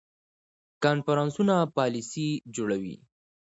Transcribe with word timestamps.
کنفرانسونه 0.83 1.55
پالیسي 1.75 2.27
جوړوي 2.55 2.95